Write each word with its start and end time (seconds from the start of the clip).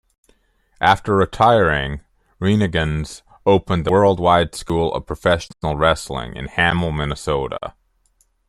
After 0.81 1.15
retiring, 1.15 2.01
Rhenigans 2.39 3.21
opened 3.45 3.85
the 3.85 3.91
World 3.91 4.19
Wide 4.19 4.55
School 4.55 4.91
of 4.95 5.05
Professional 5.05 5.75
Wrestling 5.75 6.35
in 6.35 6.45
Hamel, 6.47 6.91
Minnesota. 6.91 7.59